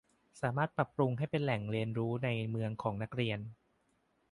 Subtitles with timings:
[0.41, 3.39] สามารถปรับปรุงให้เป็นแหล่งเรียนรู้ในเมืองของนักเรียน